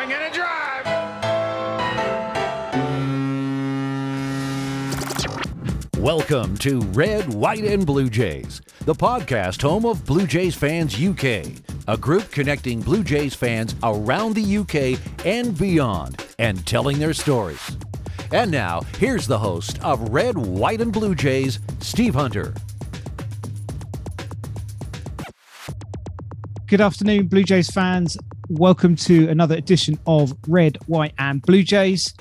[0.00, 0.86] Swing and a drive.
[5.98, 11.48] Welcome to Red, White, and Blue Jays, the podcast home of Blue Jays Fans UK,
[11.86, 17.76] a group connecting Blue Jays fans around the UK and beyond and telling their stories.
[18.32, 22.54] And now, here's the host of Red, White, and Blue Jays, Steve Hunter.
[26.70, 28.16] Good afternoon, Blue Jays fans.
[28.48, 32.14] Welcome to another edition of Red, White, and Blue Jays.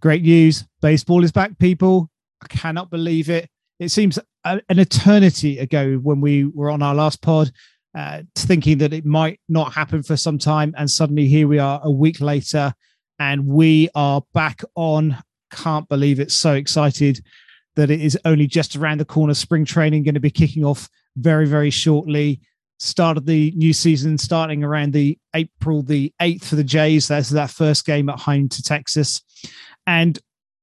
[0.00, 0.64] Great news.
[0.82, 2.10] Baseball is back, people.
[2.42, 3.48] I cannot believe it.
[3.78, 7.52] It seems an eternity ago when we were on our last pod,
[7.96, 10.74] uh, thinking that it might not happen for some time.
[10.76, 12.74] And suddenly here we are a week later
[13.20, 15.16] and we are back on.
[15.52, 16.32] Can't believe it.
[16.32, 17.24] So excited
[17.76, 19.34] that it is only just around the corner.
[19.34, 22.40] Spring training going to be kicking off very, very shortly.
[22.82, 27.08] Start of the new season starting around the April the 8th for the Jays.
[27.08, 29.20] That's that first game at home to Texas.
[29.86, 30.18] And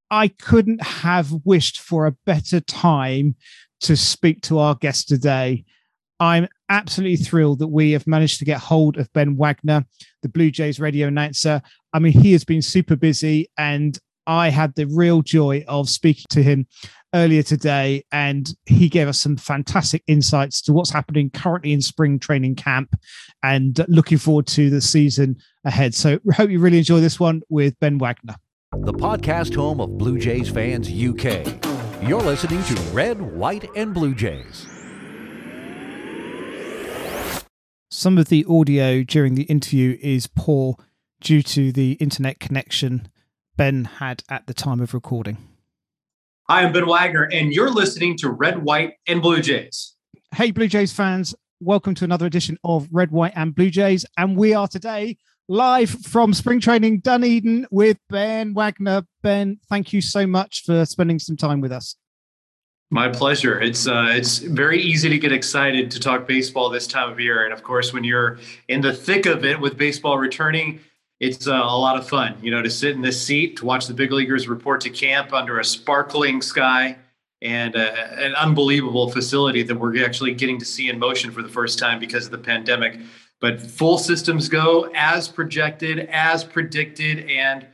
[0.10, 3.36] I couldn't have wished for a better time
[3.82, 5.64] to speak to our guest today.
[6.20, 9.86] I'm absolutely thrilled that we have managed to get hold of Ben Wagner,
[10.24, 11.62] the Blue Jays radio announcer.
[11.94, 13.98] I mean, he has been super busy, and
[14.28, 16.68] I had the real joy of speaking to him
[17.16, 22.20] earlier today, and he gave us some fantastic insights to what's happening currently in spring
[22.20, 22.96] training camp
[23.42, 25.96] and looking forward to the season ahead.
[25.96, 28.36] So, hope you really enjoy this one with Ben Wagner
[28.80, 31.46] the podcast home of Blue Jays fans UK.
[32.08, 34.68] You're listening to Red, White, and Blue Jays.
[37.90, 40.76] Some of the audio during the interview is poor
[41.22, 43.08] due to the internet connection
[43.58, 45.38] Ben had at the time of recording.
[46.48, 49.96] Hi, I'm Ben Wagner, and you're listening to Red, White, and Blue Jays.
[50.34, 54.06] Hey, Blue Jays fans, welcome to another edition of Red, White, and Blue Jays.
[54.16, 59.02] And we are today live from spring training Dunedin with Ben Wagner.
[59.24, 61.96] Ben, thank you so much for spending some time with us.
[62.92, 63.60] My pleasure.
[63.60, 67.44] It's uh, it's very easy to get excited to talk baseball this time of year,
[67.44, 68.38] and of course, when you're
[68.68, 70.80] in the thick of it with baseball returning,
[71.20, 72.38] it's uh, a lot of fun.
[72.42, 75.34] You know, to sit in this seat to watch the big leaguers report to camp
[75.34, 76.98] under a sparkling sky
[77.42, 81.50] and uh, an unbelievable facility that we're actually getting to see in motion for the
[81.50, 83.00] first time because of the pandemic.
[83.40, 87.68] But full systems go as projected, as predicted, and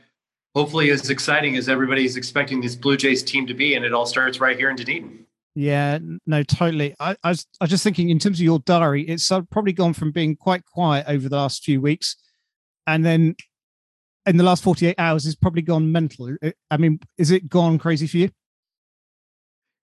[0.54, 3.74] hopefully as exciting as everybody's expecting this Blue Jays team to be.
[3.74, 5.26] And it all starts right here in Dunedin.
[5.54, 6.94] Yeah, no, totally.
[6.98, 9.72] I, I, was, I was just thinking in terms of your diary, it's uh, probably
[9.72, 12.16] gone from being quite quiet over the last few weeks,
[12.86, 13.36] and then
[14.26, 16.36] in the last 48 hours, it's probably gone mental.
[16.70, 18.30] I mean, is it gone crazy for you?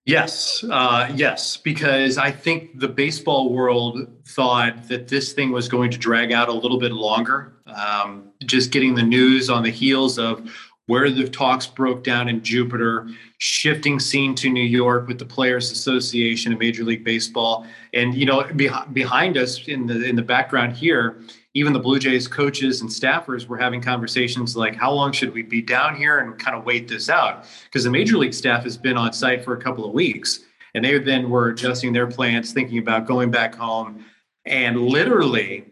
[0.04, 5.92] Yes, uh, yes, because I think the baseball world thought that this thing was going
[5.92, 7.52] to drag out a little bit longer.
[7.66, 10.50] Um, just getting the news on the heels of
[10.86, 13.08] where the talks broke down in Jupiter,
[13.38, 17.64] shifting scene to New York with the Players Association of Major League Baseball,
[17.94, 21.22] and you know, be- behind us in the in the background here
[21.54, 25.42] even the Blue Jays coaches and staffers were having conversations like, how long should we
[25.42, 27.44] be down here and kind of wait this out?
[27.64, 30.40] Because the major league staff has been on site for a couple of weeks
[30.74, 34.04] and they then were adjusting their plans, thinking about going back home.
[34.46, 35.66] And literally,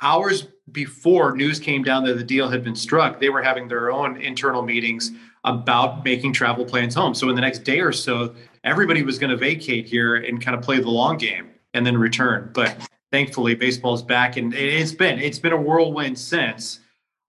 [0.00, 3.90] hours before news came down that the deal had been struck, they were having their
[3.90, 5.10] own internal meetings
[5.44, 7.14] about making travel plans home.
[7.14, 10.56] So in the next day or so, everybody was going to vacate here and kind
[10.56, 12.50] of play the long game and then return.
[12.54, 12.76] But
[13.12, 16.80] thankfully baseball's back and it's been it's been a whirlwind since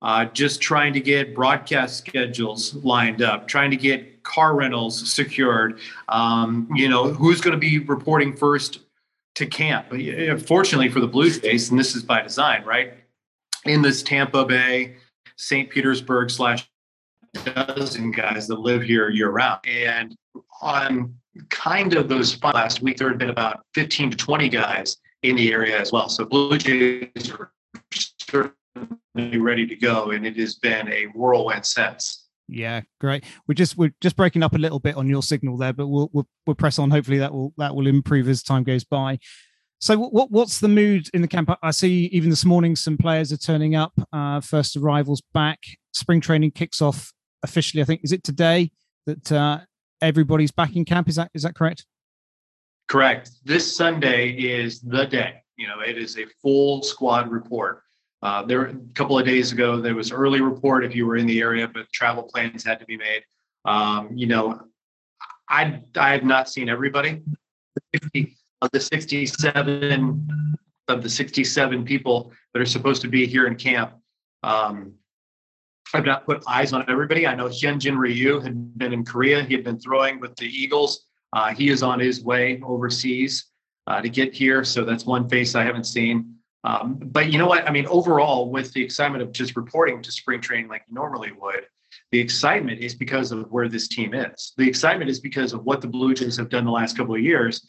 [0.04, 5.80] uh, just trying to get broadcast schedules lined up trying to get car rentals secured.
[6.10, 8.80] Um, you know who's going to be reporting first
[9.36, 9.88] to camp?
[10.46, 12.94] Fortunately for the blue jays and this is by design right?
[13.66, 14.96] In this tampa bay
[15.38, 16.70] st petersburg slash
[17.46, 20.16] dozen guys that live here year round and
[20.62, 21.16] on
[21.50, 25.52] kind of those last week there had been about 15 to 20 guys in the
[25.52, 26.10] area as well.
[26.10, 27.52] So Blue Jays are
[27.94, 32.28] certainly ready to go, and it has been a whirlwind since.
[32.48, 33.24] Yeah, great.
[33.48, 36.10] We're just we're just breaking up a little bit on your signal there, but we'll
[36.12, 36.92] we'll, we'll press on.
[36.92, 39.20] Hopefully that will that will improve as time goes by.
[39.80, 41.50] So what what's the mood in the camp?
[41.64, 43.94] I see even this morning some players are turning up.
[44.12, 45.60] Uh, first arrivals back.
[45.94, 47.82] Spring training kicks off officially.
[47.82, 48.72] I think is it today
[49.06, 49.60] that uh,
[50.02, 51.08] everybody's back in camp.
[51.08, 51.86] Is that is that correct?
[52.92, 53.32] Correct.
[53.46, 55.36] This Sunday is the day.
[55.56, 57.84] You know, it is a full squad report.
[58.22, 61.26] Uh, there a couple of days ago, there was early report if you were in
[61.26, 63.24] the area, but travel plans had to be made.
[63.64, 64.60] Um, you know,
[65.48, 67.22] I I have not seen everybody.
[68.62, 70.58] of the 67
[70.90, 73.94] of the 67 people that are supposed to be here in camp,
[74.44, 74.96] Um,
[75.94, 77.26] I've not put eyes on everybody.
[77.26, 79.46] I know Hyunjin Ryu had been in Korea.
[79.46, 81.08] He had been throwing with the Eagles.
[81.34, 83.46] Uh, he is on his way overseas
[83.88, 84.64] uh, to get here.
[84.64, 86.36] So that's one face I haven't seen.
[86.64, 87.68] Um, but you know what?
[87.68, 91.32] I mean, overall, with the excitement of just reporting to spring training like you normally
[91.32, 91.66] would,
[92.12, 94.54] the excitement is because of where this team is.
[94.58, 97.22] The excitement is because of what the Blue Jays have done the last couple of
[97.22, 97.66] years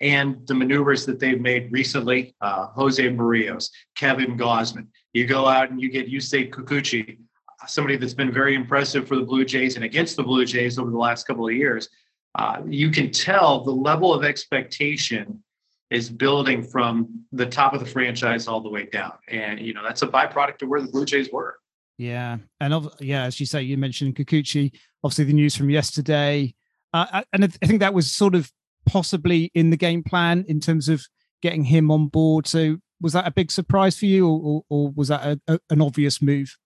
[0.00, 2.34] and the maneuvers that they've made recently.
[2.40, 4.86] Uh, Jose Berrios, Kevin Gausman.
[5.12, 7.18] You go out and you get Yusei Kikuchi,
[7.66, 10.90] somebody that's been very impressive for the Blue Jays and against the Blue Jays over
[10.90, 11.88] the last couple of years.
[12.36, 15.42] Uh, you can tell the level of expectation
[15.90, 19.12] is building from the top of the franchise all the way down.
[19.28, 21.58] And, you know, that's a byproduct of where the Blue Jays were.
[21.96, 22.38] Yeah.
[22.60, 24.72] And of, yeah, as you say, you mentioned Kikuchi,
[25.02, 26.54] obviously the news from yesterday.
[26.92, 28.50] Uh, and I think that was sort of
[28.84, 31.06] possibly in the game plan in terms of
[31.40, 32.46] getting him on board.
[32.46, 35.60] So was that a big surprise for you or, or, or was that a, a,
[35.70, 36.56] an obvious move?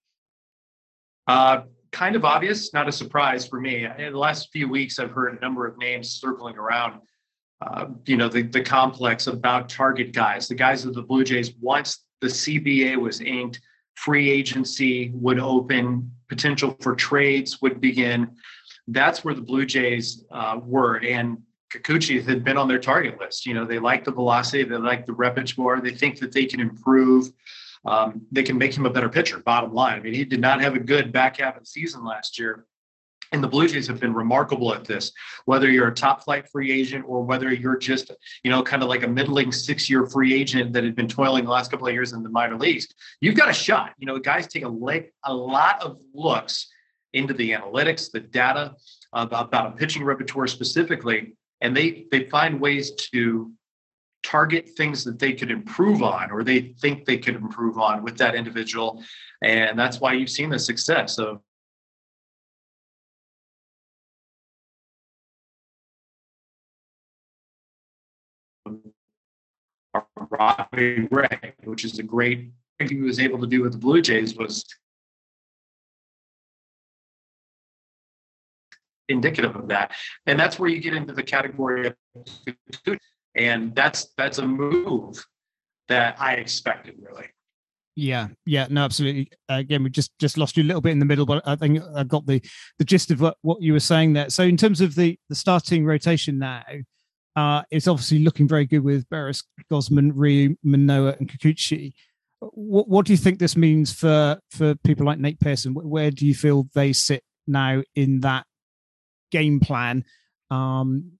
[1.27, 3.85] Uh, kind of obvious, not a surprise for me.
[3.85, 7.01] In the last few weeks, I've heard a number of names circling around
[7.63, 11.53] uh, you know, the, the complex about target guys, the guys of the Blue Jays,
[11.61, 13.61] once the CBA was inked,
[13.97, 18.31] free agency would open, potential for trades would begin.
[18.89, 20.97] That's where the Blue Jays uh, were.
[21.05, 21.39] And
[21.71, 23.45] Kikuchi had been on their target list.
[23.45, 26.61] You know, they like the velocity, they like the repertoire, they think that they can
[26.61, 27.31] improve.
[27.85, 29.99] Um, they can make him a better pitcher, bottom line.
[29.99, 32.67] I mean, he did not have a good back half of the season last year.
[33.33, 35.13] And the Blue Jays have been remarkable at this,
[35.45, 38.11] whether you're a top flight free agent or whether you're just,
[38.43, 41.45] you know, kind of like a middling six year free agent that had been toiling
[41.45, 42.89] the last couple of years in the minor leagues.
[43.21, 43.95] You've got a shot.
[43.99, 46.69] You know, guys take a, a lot of looks
[47.13, 48.75] into the analytics, the data
[49.13, 53.53] about, about a pitching repertoire specifically, and they they find ways to
[54.31, 58.17] target things that they could improve on or they think they could improve on with
[58.19, 59.03] that individual.
[59.43, 61.41] And that's why you've seen the success of
[70.31, 74.01] Robbie Ray, which is a great thing he was able to do with the Blue
[74.01, 74.65] Jays was
[79.09, 79.91] indicative of that.
[80.27, 81.97] And that's where you get into the category of
[83.35, 85.25] and that's that's a move
[85.89, 87.27] that I expected really.
[87.97, 89.31] Yeah, yeah, no, absolutely.
[89.51, 91.57] Uh, again, we just just lost you a little bit in the middle, but I
[91.57, 92.41] think I got the
[92.79, 94.31] the gist of what, what you were saying there.
[94.31, 96.63] So, in terms of the the starting rotation now,
[97.37, 101.93] uh, it's obviously looking very good with Berrios, Gausman, Ryu, Manoah, and Kikuchi.
[102.41, 105.75] What, what do you think this means for for people like Nate Pearson?
[105.75, 108.47] Where do you feel they sit now in that
[109.31, 110.05] game plan?
[110.51, 111.13] Um,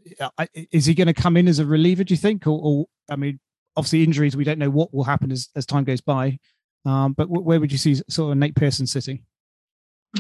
[0.73, 2.03] is he going to come in as a reliever?
[2.05, 3.39] Do you think, or, or, I mean,
[3.77, 6.39] obviously injuries, we don't know what will happen as as time goes by.
[6.85, 9.23] Um, but where would you see sort of Nate Pearson sitting?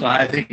[0.02, 0.50] I think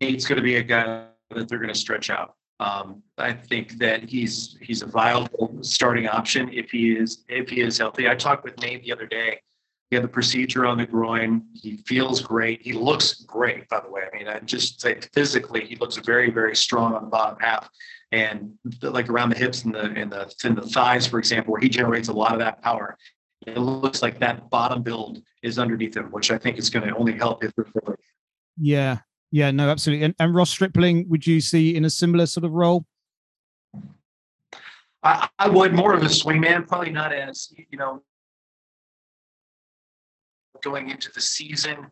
[0.00, 2.34] Nate's going to be a guy that they're going to stretch out.
[2.60, 7.60] Um, I think that he's he's a viable starting option if he is if he
[7.60, 8.08] is healthy.
[8.08, 9.40] I talked with Nate the other day.
[9.92, 11.42] He had the procedure on the groin.
[11.52, 12.62] He feels great.
[12.62, 14.04] He looks great, by the way.
[14.10, 17.68] I mean, I just say physically, he looks very very strong on the bottom half,
[18.10, 21.60] and like around the hips and the and the in the thighs, for example, where
[21.60, 22.96] he generates a lot of that power.
[23.46, 26.96] It looks like that bottom build is underneath him, which I think is going to
[26.96, 27.98] only help his recovery.
[28.56, 29.00] Yeah,
[29.30, 30.06] yeah, no, absolutely.
[30.06, 32.86] And, and Ross Stripling, would you see in a similar sort of role?
[35.02, 38.02] I, I would more of a swingman, probably not as you know
[40.62, 41.90] going into the season.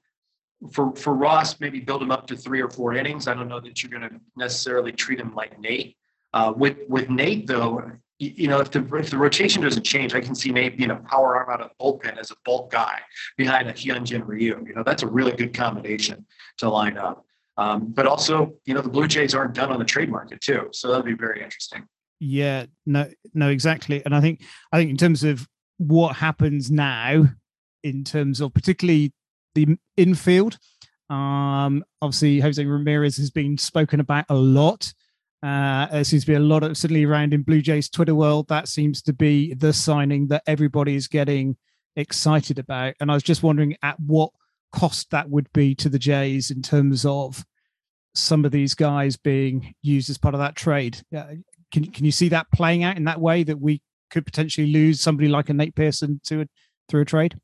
[0.73, 3.29] For for Ross, maybe build him up to three or four innings.
[3.29, 5.97] I don't know that you're going to necessarily treat him like Nate.
[6.33, 10.15] Uh, with with Nate though, you, you know if the if the rotation doesn't change,
[10.15, 12.71] I can see Nate being a power arm out of the bullpen as a bulk
[12.71, 13.00] guy
[13.37, 14.65] behind a Hyunjin Ryu.
[14.67, 16.27] You know that's a really good combination
[16.59, 17.25] to line up.
[17.57, 20.69] Um, but also, you know, the Blue Jays aren't done on the trade market too,
[20.73, 21.87] so that'll be very interesting.
[22.19, 24.03] Yeah, no, no, exactly.
[24.05, 25.47] And I think, I think in terms of
[25.77, 27.27] what happens now,
[27.83, 29.13] in terms of particularly
[29.55, 30.59] the infield,
[31.09, 34.93] um, obviously Jose Ramirez has been spoken about a lot.
[35.43, 38.49] Uh, there seems to be a lot of certainly around in Blue Jays Twitter world.
[38.49, 41.57] That seems to be the signing that everybody is getting
[41.97, 42.95] excited about.
[43.01, 44.31] And I was just wondering at what
[44.73, 47.45] cost that would be to the Jays in terms of
[48.15, 51.01] some of these guys being used as part of that trade.
[51.17, 51.35] Uh,
[51.73, 55.01] can can you see that playing out in that way that we could potentially lose
[55.01, 56.47] somebody like a Nate Pearson to a,
[56.89, 57.39] through a trade?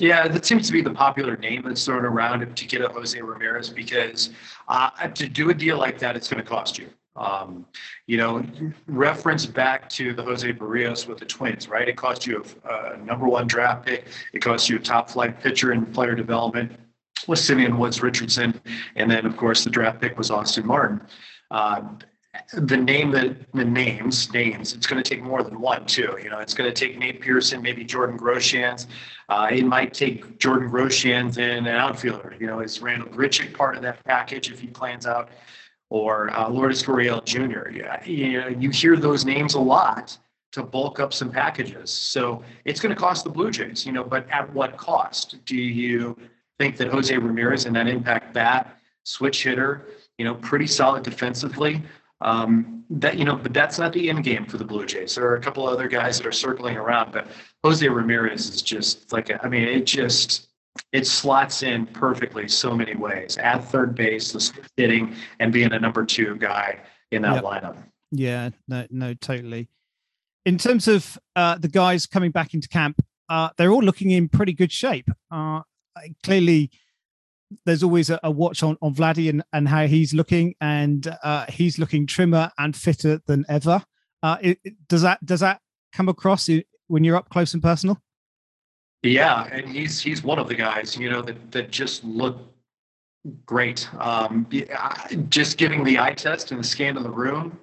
[0.00, 3.20] Yeah, that seems to be the popular name that's thrown around to get a Jose
[3.20, 4.30] Ramirez because
[4.68, 6.88] uh, to do a deal like that, it's going to cost you.
[7.16, 7.66] Um,
[8.06, 8.42] you know,
[8.86, 11.86] reference back to the Jose Berrios with the Twins, right?
[11.86, 14.06] It cost you a, a number one draft pick.
[14.32, 16.72] It cost you a top flight pitcher in player development
[17.28, 18.58] with Simeon Woods Richardson,
[18.96, 21.02] and then of course the draft pick was Austin Martin.
[21.50, 21.82] Uh,
[22.52, 26.30] the name that the names names it's going to take more than one too you
[26.30, 28.86] know it's going to take nate pearson maybe jordan groshans.
[29.28, 33.76] Uh, it might take jordan groshans and an outfielder you know is randal grichuk part
[33.76, 35.30] of that package if he plans out?
[35.92, 40.16] Or uh, lourdes gurriel jr yeah, you, know, you hear those names a lot
[40.52, 41.90] to bulk up some packages.
[41.92, 45.44] So it's going to cost the blue jays you know but at what cost?
[45.46, 46.16] Do you
[46.60, 51.82] think that jose ramirez and that impact bat switch hitter you know pretty solid defensively
[52.20, 55.14] um, that you know, but that's not the end game for the Blue Jays.
[55.14, 57.28] There are a couple other guys that are circling around, but
[57.64, 60.48] Jose Ramirez is just like I mean, it just
[60.92, 65.78] it slots in perfectly so many ways at third base, the hitting, and being a
[65.78, 67.44] number two guy in that yep.
[67.44, 67.76] lineup.
[68.12, 69.68] Yeah, no, no, totally.
[70.44, 74.28] In terms of uh, the guys coming back into camp, uh, they're all looking in
[74.28, 75.08] pretty good shape.
[75.30, 75.60] Uh,
[76.24, 76.70] clearly,
[77.66, 81.46] there's always a, a, watch on on Vladdy and, and how he's looking, and uh,
[81.48, 83.82] he's looking trimmer and fitter than ever.
[84.22, 85.60] Uh, it, it, does that does that
[85.92, 86.48] come across
[86.88, 88.00] when you're up close and personal?
[89.02, 92.38] Yeah, and he's he's one of the guys you know that that just look
[93.46, 93.88] great.
[93.98, 94.46] Um,
[95.28, 97.58] just giving the eye test and the scan of the room,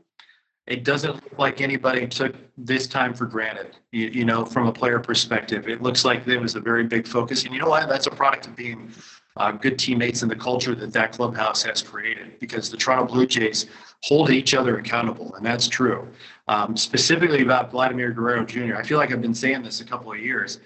[0.66, 3.78] it doesn't look like anybody took this time for granted.
[3.92, 7.08] You, you know, from a player perspective, it looks like there was a very big
[7.08, 7.88] focus, and you know what?
[7.88, 8.92] That's a product of being
[9.40, 13.26] uh, good teammates and the culture that that clubhouse has created because the Toronto Blue
[13.26, 13.68] Jays
[14.04, 16.08] hold each other accountable, and that's true.
[16.48, 20.12] Um, specifically about Vladimir Guerrero Jr., I feel like I've been saying this a couple
[20.12, 20.60] of years.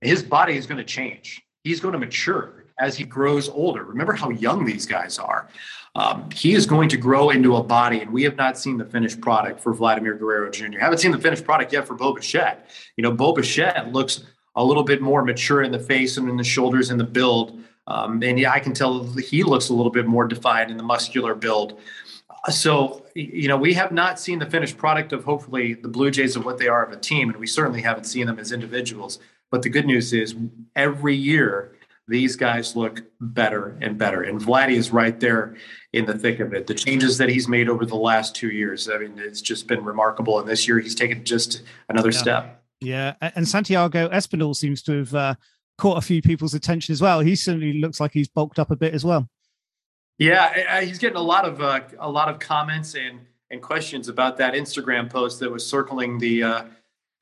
[0.00, 1.42] His body is going to change.
[1.64, 3.84] He's going to mature as he grows older.
[3.84, 5.48] Remember how young these guys are.
[5.94, 8.84] Um, he is going to grow into a body, and we have not seen the
[8.84, 10.78] finished product for Vladimir Guerrero Jr.
[10.78, 12.70] Haven't seen the finished product yet for Bo Bichette.
[12.96, 14.22] You know, Bo Bichette looks
[14.56, 17.62] a little bit more mature in the face and in the shoulders and the build
[17.86, 20.82] um, and yeah, I can tell he looks a little bit more defined in the
[20.82, 21.78] muscular build.
[22.50, 26.36] So, you know, we have not seen the finished product of hopefully the Blue Jays
[26.36, 29.18] of what they are of a team, and we certainly haven't seen them as individuals.
[29.50, 30.34] But the good news is
[30.74, 31.76] every year,
[32.08, 34.22] these guys look better and better.
[34.22, 35.56] And Vladdy is right there
[35.92, 36.68] in the thick of it.
[36.68, 39.84] The changes that he's made over the last two years, I mean, it's just been
[39.84, 40.38] remarkable.
[40.38, 42.18] And this year, he's taken just another yeah.
[42.18, 42.62] step.
[42.80, 43.14] Yeah.
[43.20, 45.34] And Santiago Espinal seems to have uh,
[45.78, 47.20] caught a few people's attention as well.
[47.20, 49.28] He certainly looks like he's bulked up a bit as well.
[50.18, 54.38] Yeah, he's getting a lot of uh, a lot of comments and and questions about
[54.38, 56.64] that Instagram post that was circling the uh,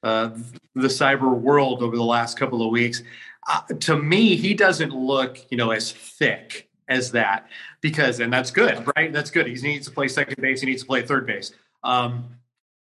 [0.03, 0.31] uh,
[0.75, 3.03] the cyber world over the last couple of weeks.
[3.49, 7.49] Uh, to me, he doesn't look, you know, as thick as that
[7.81, 9.13] because, and that's good, right?
[9.13, 9.47] That's good.
[9.47, 10.61] He needs to play second base.
[10.61, 11.53] He needs to play third base.
[11.83, 12.29] Um,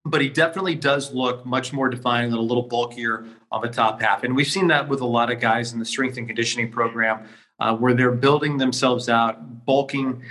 [0.06, 4.02] but he definitely does look much more defined and a little bulkier of a top
[4.02, 4.24] half.
[4.24, 7.26] And we've seen that with a lot of guys in the strength and conditioning program
[7.60, 10.22] uh, where they're building themselves out, bulking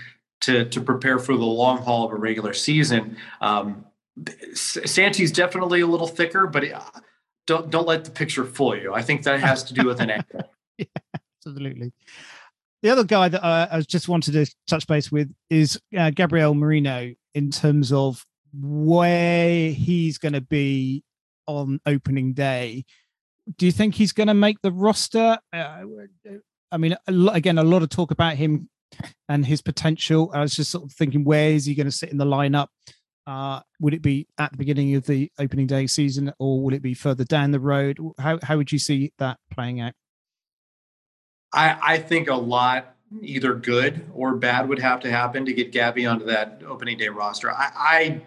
[0.42, 3.16] to, to prepare for the long haul of a regular season.
[3.40, 3.86] Um,
[4.54, 6.80] Santi's definitely a little thicker, but uh,
[7.46, 8.92] don't don't let the picture fool you.
[8.92, 10.50] I think that has to do with an angle.
[10.78, 11.92] yeah, absolutely.
[12.82, 16.54] The other guy that uh, I just wanted to touch base with is uh, Gabriel
[16.54, 21.04] Moreno in terms of where he's going to be
[21.46, 22.84] on opening day.
[23.56, 25.38] Do you think he's going to make the roster?
[25.52, 25.82] Uh,
[26.70, 28.68] I mean, again, a lot of talk about him
[29.28, 30.30] and his potential.
[30.32, 32.68] I was just sort of thinking, where is he going to sit in the lineup?
[33.26, 36.82] Uh, would it be at the beginning of the opening day season, or will it
[36.82, 37.98] be further down the road?
[38.18, 39.92] How how would you see that playing out?
[41.52, 45.70] I, I think a lot either good or bad would have to happen to get
[45.70, 47.52] Gabby onto that opening day roster.
[47.52, 48.22] I, I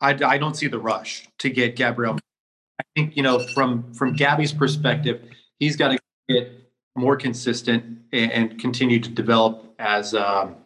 [0.00, 2.18] I, I don't see the rush to get Gabriel.
[2.80, 5.22] I think you know from from Gabby's perspective,
[5.58, 5.98] he's got to
[6.28, 6.50] get
[6.96, 10.56] more consistent and, and continue to develop as um,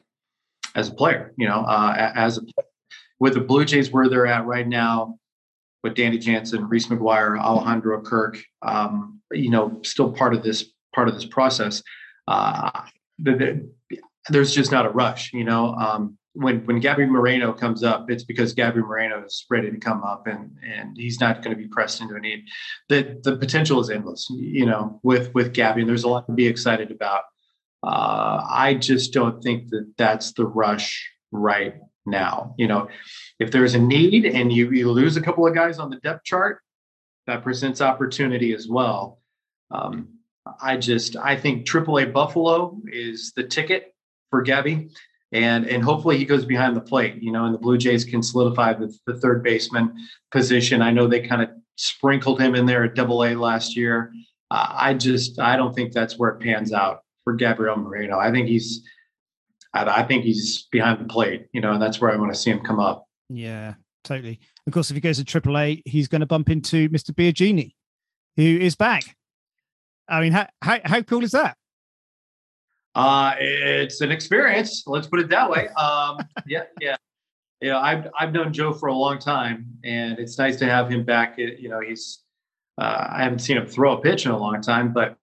[0.75, 1.33] as a player.
[1.37, 2.43] You know, uh, as a
[3.21, 5.19] with the Blue Jays where they're at right now,
[5.83, 11.09] with Danny Jansen, Reese McGuire, Alejandro Kirk, um, you know, still part of this part
[11.09, 11.83] of this process.
[12.27, 12.71] Uh,
[13.19, 15.33] the, the, there's just not a rush.
[15.33, 19.71] You know, um, when when Gabby Moreno comes up, it's because Gabby Moreno is ready
[19.71, 22.45] to come up, and and he's not going to be pressed into a need.
[22.89, 26.33] The the potential is endless, you know, with with Gabby, and there's a lot to
[26.33, 27.23] be excited about.
[27.83, 31.75] Uh, I just don't think that that's the rush right
[32.07, 32.55] now.
[32.57, 32.89] You know,
[33.41, 36.25] if there's a need and you you lose a couple of guys on the depth
[36.25, 36.61] chart,
[37.27, 39.21] that presents opportunity as well.
[39.73, 40.09] Um,
[40.63, 43.95] I just I think AAA Buffalo is the ticket
[44.31, 44.91] for Gabby
[45.33, 47.23] and and hopefully he goes behind the plate.
[47.23, 49.95] You know, and the Blue Jays can solidify the, the third baseman
[50.31, 50.83] position.
[50.83, 54.13] I know they kind of sprinkled him in there at Double A last year.
[54.51, 58.19] Uh, I just I don't think that's where it pans out for Gabriel Moreno.
[58.19, 58.83] I think he's
[59.75, 61.47] I, I think he's behind the plate.
[61.53, 63.07] You know, and that's where I want to see him come up.
[63.29, 64.41] Yeah, totally.
[64.67, 67.11] Of course, if he goes to Triple A, he's going to bump into Mr.
[67.11, 67.75] Biagini,
[68.37, 69.17] who is back.
[70.09, 71.58] I mean, how how, how cool is that?
[72.99, 74.83] Uh, it's an experience.
[74.87, 75.69] Let's put it that way.
[75.79, 76.97] Um, yeah, yeah.
[77.63, 81.05] Know, I've I've known Joe for a long time, and it's nice to have him
[81.05, 81.39] back.
[81.39, 82.23] You know, he's
[82.77, 85.17] uh, I haven't seen him throw a pitch in a long time, but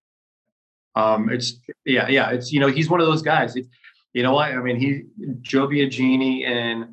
[0.96, 2.32] um, it's yeah, yeah.
[2.32, 3.56] It's you know, he's one of those guys.
[3.56, 3.66] It,
[4.14, 4.52] you know what?
[4.52, 5.04] I mean, he
[5.42, 6.86] Joe Biagini and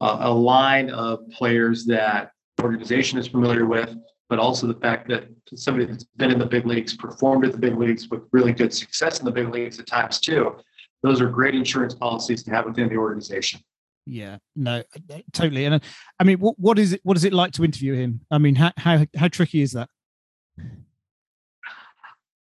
[0.00, 2.32] uh, a line of players that
[2.62, 3.94] organization is familiar with,
[4.30, 5.24] but also the fact that
[5.56, 8.72] somebody that's been in the big leagues, performed at the big leagues with really good
[8.72, 10.56] success in the big leagues at times too.
[11.02, 13.60] Those are great insurance policies to have within the organization.
[14.06, 14.84] Yeah, no,
[15.32, 15.64] totally.
[15.64, 15.78] And uh,
[16.20, 17.00] I mean, what, what is it?
[17.02, 18.20] What is it like to interview him?
[18.30, 19.88] I mean, how how how tricky is that?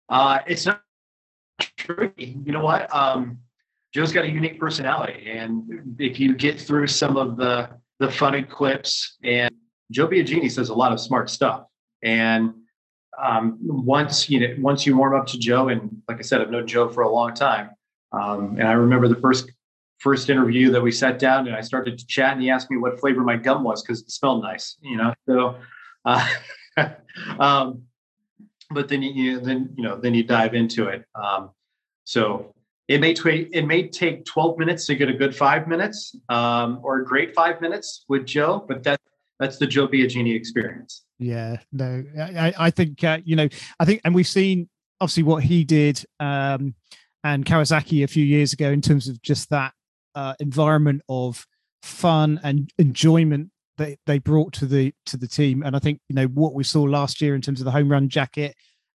[0.08, 0.82] Uh, it's not
[1.76, 2.38] tricky.
[2.44, 2.94] You know what?
[2.94, 3.38] Um,
[3.94, 8.42] Joe's got a unique personality, and if you get through some of the the funny
[8.42, 9.52] clips, and
[9.90, 11.64] Joe Biagini says a lot of smart stuff.
[12.02, 12.54] And
[13.20, 16.50] um, once you know, once you warm up to Joe, and like I said, I've
[16.50, 17.70] known Joe for a long time.
[18.12, 19.50] Um, and I remember the first
[19.98, 22.76] first interview that we sat down, and I started to chat, and he asked me
[22.76, 25.12] what flavor my gum was because it smelled nice, you know.
[25.26, 25.56] So,
[26.04, 26.28] uh,
[27.40, 27.82] um,
[28.70, 31.04] but then you then you know then you dive into it.
[31.14, 31.50] Um,
[32.04, 32.54] so
[32.86, 36.80] it may take it may take 12 minutes to get a good five minutes um,
[36.82, 38.98] or a great five minutes with Joe, but that
[39.38, 41.04] that's the Joe Biagini experience.
[41.18, 44.68] Yeah, no, I, I think uh, you know, I think, and we've seen
[45.00, 46.74] obviously what he did um,
[47.24, 49.72] and Kawasaki a few years ago in terms of just that
[50.14, 51.46] uh, environment of
[51.82, 55.62] fun and enjoyment that they brought to the to the team.
[55.62, 57.90] And I think you know what we saw last year in terms of the home
[57.90, 58.54] run jacket,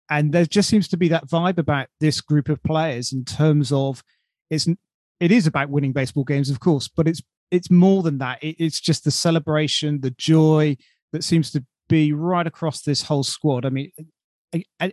[0.09, 3.71] and there just seems to be that vibe about this group of players in terms
[3.71, 4.03] of
[4.49, 4.67] it's
[5.19, 8.41] it is about winning baseball games, of course, but it's it's more than that.
[8.41, 10.77] It, it's just the celebration, the joy
[11.11, 13.65] that seems to be right across this whole squad.
[13.65, 13.91] I mean,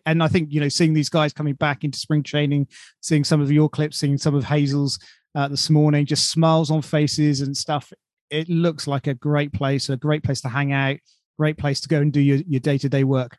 [0.07, 2.68] and I think you know, seeing these guys coming back into spring training,
[3.01, 4.99] seeing some of your clips, seeing some of Hazel's
[5.35, 7.92] uh, this morning, just smiles on faces and stuff.
[8.31, 10.99] It looks like a great place, a great place to hang out,
[11.38, 13.38] great place to go and do your your day to day work.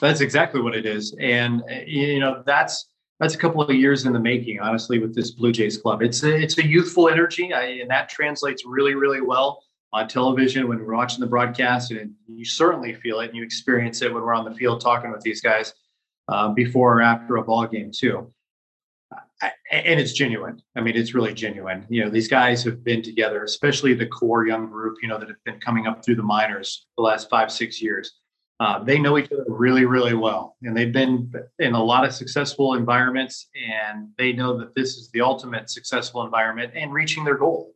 [0.00, 2.86] That's exactly what it is, and you know that's
[3.20, 6.02] that's a couple of years in the making, honestly, with this Blue Jays club.
[6.02, 10.68] It's a, it's a youthful energy, I, and that translates really, really well on television
[10.68, 14.22] when we're watching the broadcast, and you certainly feel it and you experience it when
[14.22, 15.72] we're on the field talking with these guys
[16.28, 18.32] uh, before or after a ball game too.
[19.40, 20.60] I, and it's genuine.
[20.76, 21.86] I mean, it's really genuine.
[21.88, 24.96] You know, these guys have been together, especially the core young group.
[25.00, 28.18] You know, that have been coming up through the minors the last five, six years
[28.60, 32.12] uh, they know each other really, really well, and they've been in a lot of
[32.12, 37.36] successful environments, and they know that this is the ultimate successful environment and reaching their
[37.36, 37.72] goal.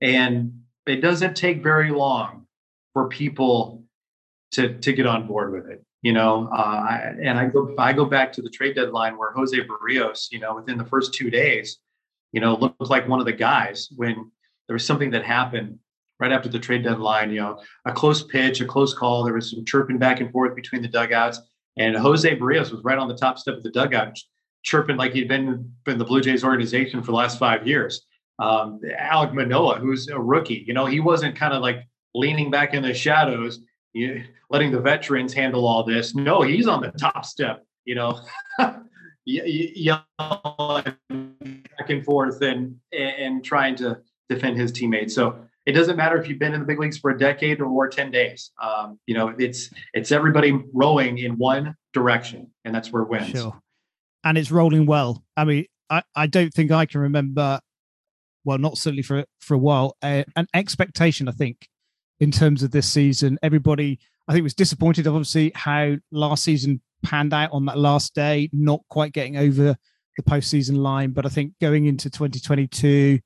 [0.00, 2.46] And it doesn't take very long
[2.92, 3.84] for people
[4.52, 5.84] to to get on board with it.
[6.02, 9.56] You know, uh, and I go I go back to the trade deadline where Jose
[9.56, 11.78] Berrios, you know, within the first two days,
[12.32, 14.30] you know, looked like one of the guys when
[14.68, 15.80] there was something that happened
[16.20, 17.30] right after the trade deadline.
[17.30, 19.24] You know, a close pitch, a close call.
[19.24, 21.40] There was some chirping back and forth between the dugouts,
[21.76, 24.16] and Jose Berrios was right on the top step of the dugout,
[24.62, 28.06] chirping like he'd been in the Blue Jays organization for the last five years.
[28.38, 32.72] Um, Alek Manoah, who's a rookie, you know, he wasn't kind of like leaning back
[32.72, 33.60] in the shadows,
[33.92, 36.14] you, letting the veterans handle all this.
[36.14, 37.64] No, he's on the top step.
[37.84, 38.20] You know.
[39.26, 40.04] yelling
[41.08, 45.14] back and forth and and trying to defend his teammates.
[45.14, 45.38] So
[45.70, 48.10] it doesn't matter if you've been in the big leagues for a decade or 10
[48.10, 48.50] days.
[48.60, 53.28] Um, you know, it's it's everybody rowing in one direction, and that's where wins.
[53.28, 53.56] Sure.
[54.24, 55.22] And it's rolling well.
[55.36, 57.60] I mean, I, I don't think I can remember,
[58.44, 61.28] well, not certainly for for a while, an expectation.
[61.28, 61.68] I think
[62.18, 65.06] in terms of this season, everybody I think was disappointed.
[65.06, 69.76] Obviously, how last season panned out on that last day, not quite getting over
[70.16, 71.12] the postseason line.
[71.12, 73.20] But I think going into 2022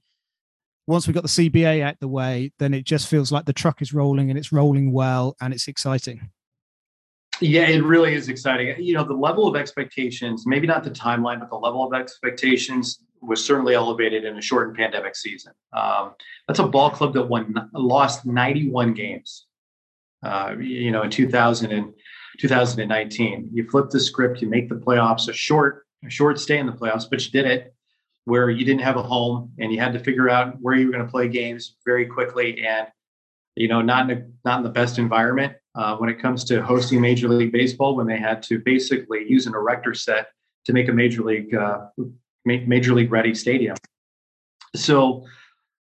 [0.87, 3.81] once we got the CBA out the way, then it just feels like the truck
[3.81, 6.31] is rolling and it's rolling well and it's exciting.
[7.40, 8.77] Yeah, it really is exciting.
[8.83, 13.01] You know, the level of expectations, maybe not the timeline, but the level of expectations
[13.20, 15.53] was certainly elevated in a shortened pandemic season.
[15.73, 16.12] Um,
[16.47, 19.47] that's a ball club that won lost 91 games.
[20.23, 21.92] Uh, you know, in 2000 and
[22.38, 26.66] 2019, you flip the script, you make the playoffs, a short, a short stay in
[26.66, 27.74] the playoffs, but you did it.
[28.25, 30.93] Where you didn't have a home and you had to figure out where you were
[30.93, 32.89] going to play games very quickly and
[33.57, 36.63] you know not in a, not in the best environment uh, when it comes to
[36.63, 40.29] hosting major league baseball when they had to basically use an erector set
[40.65, 41.87] to make a major league uh,
[42.45, 43.77] major league ready stadium.
[44.75, 45.25] So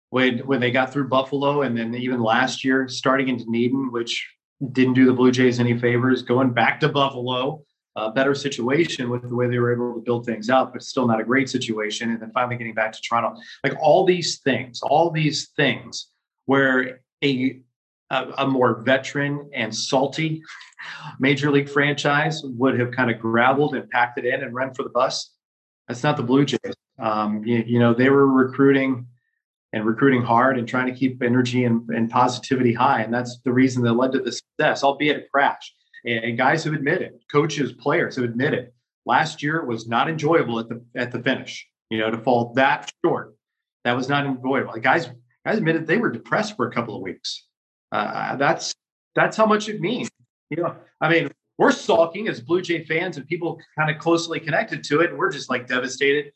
[0.10, 4.30] when when they got through buffalo and then even last year starting in dunedin which
[4.72, 7.64] didn't do the blue jays any favors going back to buffalo
[7.96, 11.08] a better situation with the way they were able to build things out, but still
[11.08, 12.12] not a great situation.
[12.12, 16.10] And then finally getting back to Toronto, like all these things, all these things
[16.46, 17.62] where a
[18.10, 20.44] a, more veteran and salty
[21.20, 24.84] major league franchise would have kind of graveled and packed it in and run for
[24.84, 25.32] the bus.
[25.88, 26.60] That's not the Blue Jays.
[27.00, 29.08] Um, you, you know, they were recruiting
[29.72, 33.02] and recruiting hard and trying to keep energy and, and positivity high.
[33.02, 35.74] And that's the reason that led to the success, albeit a crash
[36.06, 38.72] and guys have admitted, coaches, players have admitted,
[39.06, 41.68] last year was not enjoyable at the at the finish.
[41.90, 43.36] You know, to fall that short,
[43.84, 44.74] that was not enjoyable.
[44.74, 45.10] The guys
[45.46, 47.48] guys admitted they were depressed for a couple of weeks.
[47.92, 48.74] Uh, that's
[49.16, 50.10] that's how much it means.
[50.50, 54.40] You know, I mean, we're sulking as Blue Jay fans and people kind of closely
[54.40, 56.32] connected to it, we're just like devastated.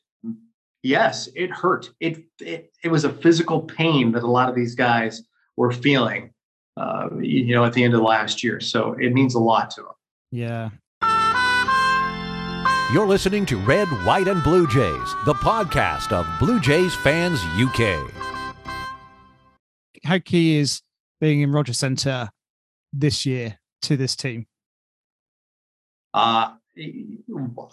[0.84, 1.89] Yes, it hurt.
[1.99, 5.23] It it it was a physical pain that a lot of these guys
[5.56, 6.34] were feeling
[6.78, 8.60] uh, you know, at the end of last year.
[8.60, 9.92] So it means a lot to them.
[10.32, 10.70] Yeah.
[12.94, 18.00] You're listening to Red, White, and Blue Jays, the podcast of Blue Jays Fans UK.
[20.06, 20.82] How key is
[21.20, 22.30] being in Rogers Centre
[22.94, 24.46] this year to this team?
[26.13, 26.54] Uh,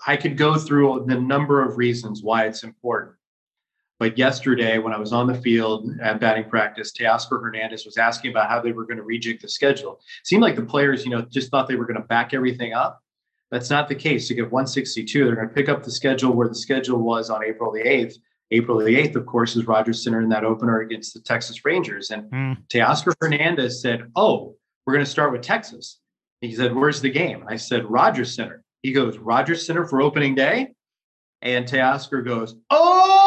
[0.07, 3.17] I could go through the number of reasons why it's important.
[4.05, 8.33] But yesterday, when I was on the field at batting practice, Teoscar Hernandez was asking
[8.33, 9.95] about how they were going to rejig the schedule.
[10.21, 12.75] It seemed like the players, you know, just thought they were going to back everything
[12.75, 13.01] up.
[13.51, 14.29] That's not the case.
[14.29, 17.43] To get 162, they're going to pick up the schedule where the schedule was on
[17.43, 18.17] April the 8th.
[18.51, 22.11] April the 8th, of course, is Rogers Center in that opener against the Texas Rangers.
[22.11, 22.59] And mm.
[22.69, 25.99] Teoscar Hernandez said, Oh, we're going to start with Texas.
[26.43, 27.47] He said, Where's the game?
[27.49, 28.65] I said, Rogers Center.
[28.83, 30.75] He goes, Rogers Center for opening day.
[31.41, 33.24] And Teoscar goes, Oh,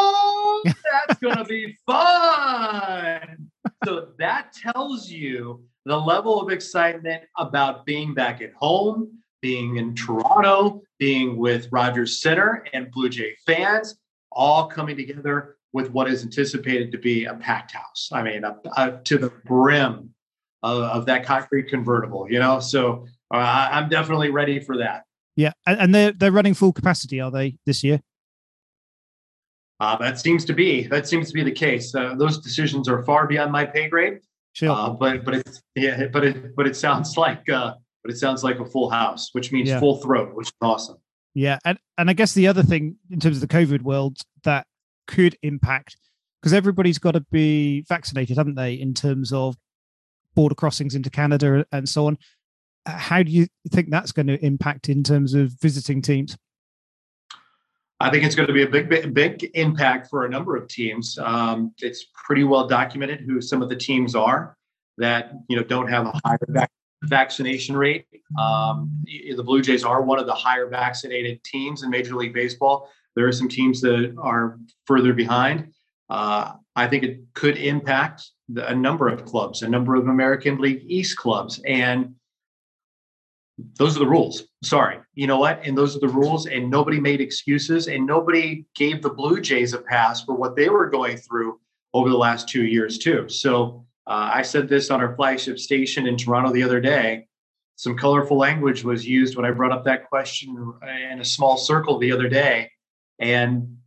[1.20, 3.50] that's going to be fun.
[3.84, 9.94] So that tells you the level of excitement about being back at home, being in
[9.94, 13.96] Toronto, being with Rogers Center and Blue Jay fans,
[14.32, 18.08] all coming together with what is anticipated to be a packed house.
[18.12, 20.10] I mean, up to the brim
[20.62, 22.58] of, of, that concrete convertible, you know?
[22.58, 25.04] So uh, I'm definitely ready for that.
[25.36, 25.52] Yeah.
[25.66, 28.00] And they're, they're running full capacity, are they, this year?
[29.80, 31.94] Uh, that seems to be that seems to be the case.
[31.94, 34.18] Uh, those decisions are far beyond my pay grade.
[34.52, 34.70] Sure.
[34.70, 38.42] Uh, but but it's yeah, but it but it sounds like uh, but it sounds
[38.42, 39.80] like a full house, which means yeah.
[39.80, 40.96] full throat, which is awesome.
[41.34, 44.66] Yeah, and and I guess the other thing in terms of the COVID world that
[45.06, 45.96] could impact
[46.40, 48.74] because everybody's got to be vaccinated, haven't they?
[48.74, 49.56] In terms of
[50.34, 52.18] border crossings into Canada and so on.
[52.86, 56.38] How do you think that's going to impact in terms of visiting teams?
[58.00, 61.18] I think it's going to be a big, big, impact for a number of teams.
[61.18, 64.56] Um, it's pretty well documented who some of the teams are
[64.98, 66.70] that you know don't have a higher vac-
[67.04, 68.06] vaccination rate.
[68.38, 72.88] Um, the Blue Jays are one of the higher vaccinated teams in Major League Baseball.
[73.16, 75.72] There are some teams that are further behind.
[76.08, 80.58] Uh, I think it could impact the, a number of clubs, a number of American
[80.58, 82.14] League East clubs, and
[83.76, 84.44] those are the rules.
[84.62, 84.98] Sorry.
[85.14, 85.60] You know what?
[85.64, 86.46] And those are the rules.
[86.46, 90.68] And nobody made excuses and nobody gave the Blue Jays a pass for what they
[90.68, 91.60] were going through
[91.92, 93.28] over the last two years, too.
[93.28, 97.26] So uh, I said this on our flagship station in Toronto the other day.
[97.76, 100.74] Some colorful language was used when I brought up that question
[101.10, 102.70] in a small circle the other day.
[103.18, 103.78] And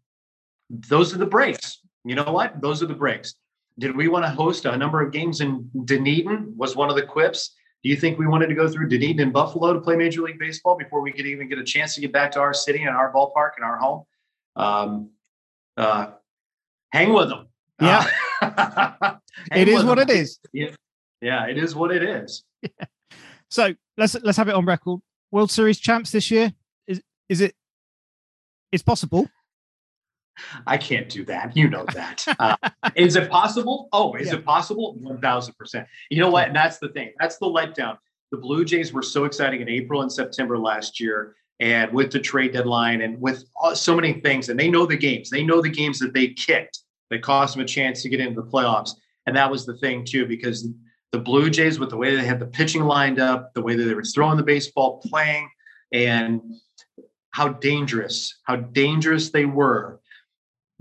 [0.70, 1.80] those are the breaks.
[2.04, 2.62] You know what?
[2.62, 3.36] Those are the breaks.
[3.80, 6.54] Did we want to host a number of games in Dunedin?
[6.56, 7.54] Was one of the quips.
[7.84, 10.38] Do you think we wanted to go through Dunedin and Buffalo to play Major League
[10.38, 12.96] Baseball before we could even get a chance to get back to our city and
[12.96, 14.06] our ballpark and our home?
[14.56, 15.10] Um,
[15.78, 16.12] uh,
[16.92, 17.48] hang with them.
[17.82, 18.06] Yeah,
[18.42, 19.16] uh,
[19.52, 20.10] it is what them.
[20.10, 20.40] it is.
[20.54, 20.70] Yeah.
[21.22, 22.44] yeah, it is what it is.
[22.62, 22.70] Yeah.
[23.50, 25.02] So let's let's have it on record.
[25.30, 26.54] World Series champs this year
[26.88, 27.54] is is it?
[28.72, 29.28] It's possible.
[30.66, 31.56] I can't do that.
[31.56, 32.26] You know that.
[32.40, 32.56] Uh,
[32.96, 33.90] is it possible?
[33.92, 34.36] Oh, is yeah.
[34.36, 34.98] it possible?
[35.02, 35.86] 1000%.
[36.10, 36.48] You know what?
[36.48, 37.14] And that's the thing.
[37.20, 37.98] That's the letdown.
[38.32, 41.36] The Blue Jays were so exciting in April and September last year.
[41.60, 45.30] And with the trade deadline and with so many things, and they know the games,
[45.30, 46.80] they know the games that they kicked
[47.12, 48.92] that cost them a chance to get into the playoffs.
[49.28, 50.68] And that was the thing, too, because
[51.12, 53.84] the Blue Jays, with the way they had the pitching lined up, the way that
[53.84, 55.50] they were throwing the baseball, playing,
[55.92, 56.42] and
[57.32, 60.01] how dangerous, how dangerous they were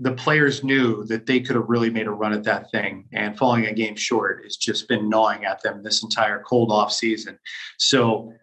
[0.01, 3.37] the players knew that they could have really made a run at that thing and
[3.37, 7.37] falling a game short has just been gnawing at them this entire cold off season.
[7.77, 8.33] So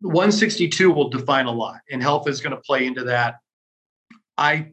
[0.00, 3.36] 162 will define a lot and health is going to play into that.
[4.38, 4.72] I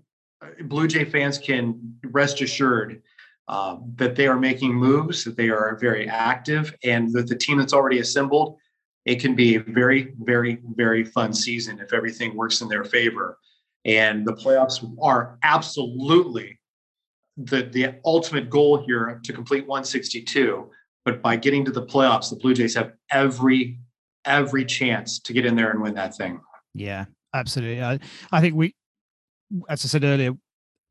[0.63, 3.01] blue jay fans can rest assured
[3.49, 7.58] uh, that they are making moves that they are very active and that the team
[7.58, 8.58] that's already assembled
[9.06, 13.38] it can be a very very very fun season if everything works in their favor
[13.88, 16.60] and the playoffs are absolutely
[17.38, 20.69] the, the ultimate goal here to complete 162.
[21.06, 23.80] But by getting to the playoffs, the Blue Jays have every
[24.26, 26.41] every chance to get in there and win that thing.
[26.73, 27.82] Yeah, absolutely.
[27.82, 27.97] I,
[28.30, 28.76] I think we,
[29.69, 30.34] as I said earlier,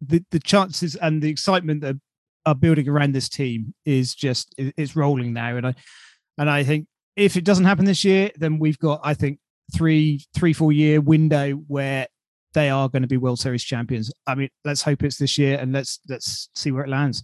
[0.00, 1.96] the, the chances and the excitement that
[2.46, 5.56] are building around this team is just it's rolling now.
[5.56, 5.74] And I
[6.38, 9.38] and I think if it doesn't happen this year, then we've got I think
[9.74, 12.06] three three four year window where
[12.56, 14.10] they are going to be World Series champions.
[14.26, 17.22] I mean, let's hope it's this year, and let's let's see where it lands.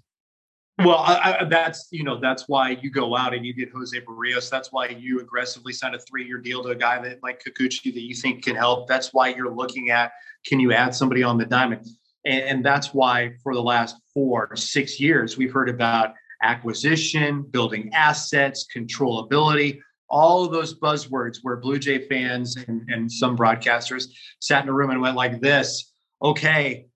[0.84, 3.98] Well, I, I, that's you know that's why you go out and you get Jose
[4.02, 4.50] Berrios.
[4.50, 8.02] That's why you aggressively sign a three-year deal to a guy that like Kikuchi that
[8.02, 8.86] you think can help.
[8.86, 10.12] That's why you're looking at
[10.46, 11.86] can you add somebody on the diamond,
[12.26, 17.90] and, and that's why for the last four six years we've heard about acquisition, building
[17.94, 19.80] assets, controllability
[20.12, 24.09] all of those buzzwords where Blue Jay fans and, and some broadcasters
[24.40, 26.87] sat in a room and went like this, okay,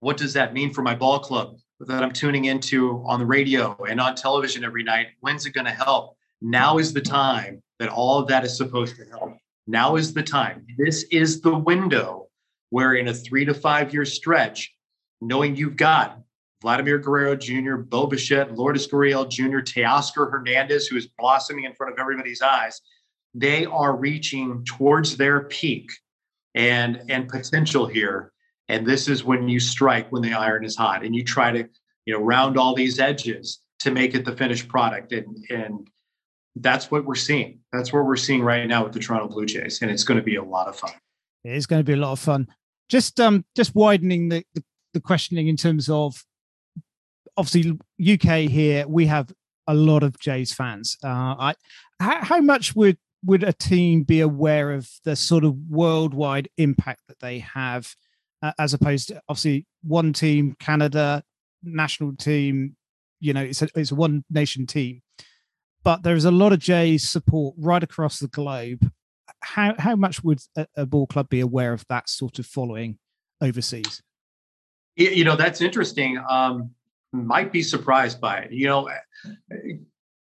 [0.00, 3.76] what does that mean for my ball club that I'm tuning into on the radio
[3.88, 5.08] and on television every night?
[5.20, 6.16] When's it going to help?
[6.40, 9.36] Now is the time that all of that is supposed to help.
[9.66, 10.64] Now is the time.
[10.78, 12.28] This is the window
[12.70, 14.72] where, in a three to five year stretch,
[15.20, 16.20] knowing you've got
[16.66, 21.92] Vladimir Guerrero Jr., Bo Bichette, Lourdes Gurriel Jr., Teoscar Hernandez, who is blossoming in front
[21.92, 22.80] of everybody's eyes.
[23.34, 25.92] They are reaching towards their peak
[26.56, 28.32] and and potential here.
[28.68, 31.68] And this is when you strike when the iron is hot and you try to,
[32.04, 35.12] you know, round all these edges to make it the finished product.
[35.12, 35.86] And and
[36.56, 37.60] that's what we're seeing.
[37.72, 39.82] That's what we're seeing right now with the Toronto Blue Jays.
[39.82, 40.90] And it's going to be a lot of fun.
[41.44, 42.48] It is going to be a lot of fun.
[42.88, 46.24] Just um just widening the, the, the questioning in terms of
[47.36, 49.32] obviously UK here we have
[49.66, 50.96] a lot of Jays fans.
[51.02, 51.54] Uh, I,
[52.00, 57.00] how, how much would would a team be aware of the sort of worldwide impact
[57.08, 57.94] that they have,
[58.42, 61.22] uh, as opposed to obviously one team, Canada
[61.62, 62.76] national team,
[63.18, 65.02] you know, it's a it's a one nation team,
[65.82, 68.90] but there is a lot of Jays support right across the globe.
[69.40, 72.98] How how much would a, a ball club be aware of that sort of following
[73.40, 74.02] overseas?
[74.96, 76.22] You know, that's interesting.
[76.28, 76.70] Um,
[77.12, 78.52] might be surprised by it.
[78.52, 78.88] You know,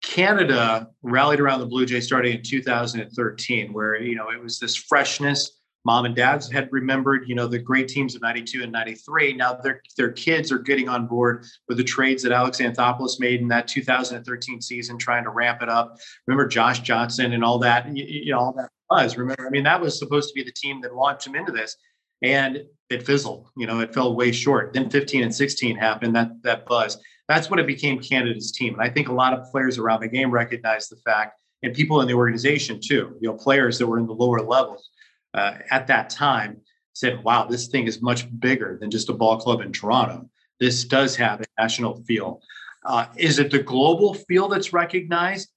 [0.03, 4.77] Canada rallied around the Blue Jays starting in 2013, where you know it was this
[4.77, 5.59] freshness.
[5.87, 9.35] Mom and dads had remembered, you know, the great teams of '92 and '93.
[9.35, 13.41] Now their their kids are getting on board with the trades that Alex Anthopoulos made
[13.41, 15.97] in that 2013 season, trying to ramp it up.
[16.27, 19.17] Remember Josh Johnson and all that, you, you know, all that buzz.
[19.17, 21.77] Remember, I mean, that was supposed to be the team that launched him into this
[22.23, 23.49] and it fizzled.
[23.57, 24.73] You know, it fell way short.
[24.73, 26.15] Then 15 and 16 happened.
[26.15, 26.99] That that buzz.
[27.29, 28.75] That's when it became Canada's team.
[28.75, 32.01] And I think a lot of players around the game recognized the fact, and people
[32.01, 33.17] in the organization too.
[33.21, 34.91] You know, players that were in the lower levels
[35.33, 36.61] uh, at that time
[36.93, 40.29] said, "Wow, this thing is much bigger than just a ball club in Toronto.
[40.59, 42.43] This does have a national feel."
[42.85, 45.51] Uh, is it the global feel that's recognized?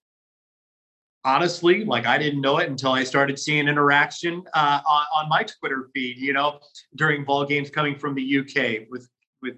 [1.25, 5.43] Honestly, like I didn't know it until I started seeing interaction uh, on, on my
[5.43, 6.59] Twitter feed, you know,
[6.95, 9.07] during ball games coming from the UK with
[9.41, 9.55] with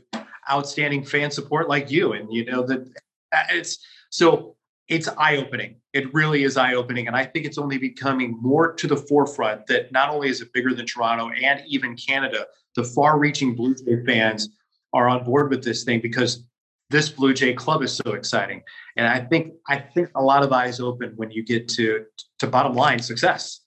[0.49, 2.13] outstanding fan support like you.
[2.13, 2.87] And you know that
[3.33, 4.55] uh, it's so
[4.87, 5.77] it's eye opening.
[5.93, 9.65] It really is eye opening, and I think it's only becoming more to the forefront
[9.67, 14.03] that not only is it bigger than Toronto and even Canada, the far-reaching Blue Jay
[14.05, 14.49] fans
[14.93, 16.43] are on board with this thing because
[16.89, 18.61] this Blue Jay club is so exciting.
[18.97, 22.05] And I think I think a lot of eyes open when you get to
[22.39, 23.61] to bottom line success.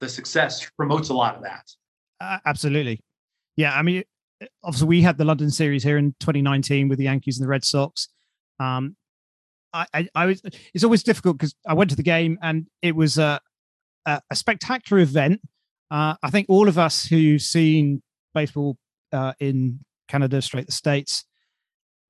[0.00, 1.70] The success promotes a lot of that.
[2.20, 3.00] Uh, absolutely.
[3.56, 4.04] Yeah, I mean
[4.62, 7.64] obviously we had the London series here in 2019 with the Yankees and the Red
[7.64, 8.08] Sox.
[8.60, 8.96] Um
[9.72, 10.42] I I, I was
[10.74, 13.40] it's always difficult because I went to the game and it was a
[14.06, 15.40] a, a spectacular event.
[15.90, 18.02] Uh, I think all of us who've seen
[18.34, 18.76] baseball
[19.12, 21.24] uh, in Canada, straight the States,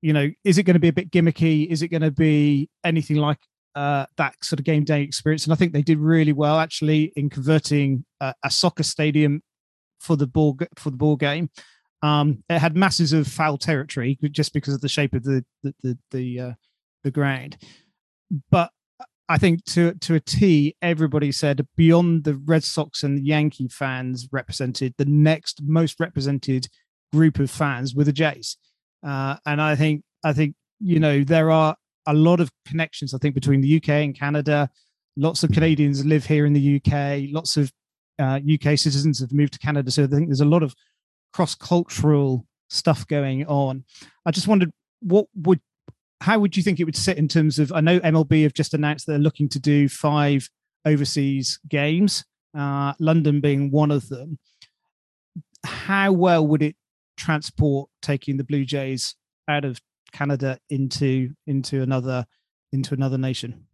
[0.02, 1.66] you know, is it going to be a bit gimmicky?
[1.66, 3.38] Is it going to be anything like
[3.74, 5.44] uh, that sort of game day experience?
[5.44, 9.42] And I think they did really well actually in converting a, a soccer stadium
[10.00, 11.50] for the ball for the ball game.
[12.02, 15.74] Um, it had masses of foul territory just because of the shape of the the
[15.82, 16.52] the the, uh,
[17.04, 17.56] the ground,
[18.50, 18.70] but
[19.28, 23.68] I think to to a T, everybody said beyond the Red Sox and the Yankee
[23.68, 26.68] fans represented, the next most represented
[27.12, 28.56] group of fans were the Jays.
[29.07, 33.14] Uh, and I think I think you know there are a lot of connections.
[33.14, 34.69] I think between the UK and Canada.
[35.19, 37.33] Lots of Canadians live here in the UK.
[37.33, 37.73] Lots of
[38.19, 40.75] uh, UK citizens have moved to Canada, so I think there's a lot of
[41.33, 43.85] cross cultural stuff going on.
[44.27, 45.61] I just wondered what would
[46.21, 47.73] how would you think it would sit in terms of?
[47.73, 50.51] I know MLB have just announced they're looking to do five
[50.85, 52.25] overseas games,
[52.57, 54.38] uh, London being one of them.
[55.64, 56.77] How well would it
[57.16, 59.14] transport taking the Blue Jays
[59.48, 59.81] out of
[60.12, 62.26] Canada into into another
[62.72, 63.66] into another nation?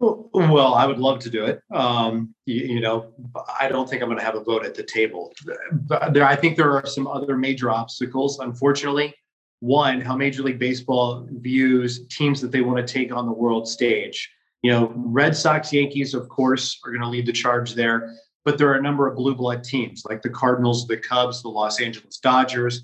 [0.00, 1.60] Well, I would love to do it.
[1.72, 3.12] Um, you, you, know,
[3.58, 5.32] I don't think I'm going to have a vote at the table.
[5.72, 8.38] But there, I think there are some other major obstacles.
[8.40, 9.14] Unfortunately,
[9.60, 13.68] one, how Major League Baseball views teams that they want to take on the world
[13.68, 14.30] stage.
[14.62, 18.14] You know, Red Sox, Yankees, of course, are going to lead the charge there.
[18.44, 21.48] But there are a number of blue blood teams like the Cardinals, the Cubs, the
[21.48, 22.82] Los Angeles Dodgers.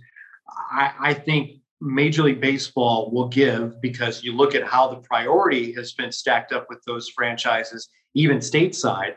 [0.71, 5.73] I, I think Major League Baseball will give because you look at how the priority
[5.75, 9.15] has been stacked up with those franchises, even stateside,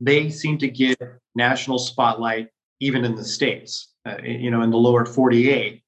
[0.00, 0.98] they seem to get
[1.34, 2.48] national spotlight
[2.80, 5.82] even in the states, uh, you know, in the lower 48.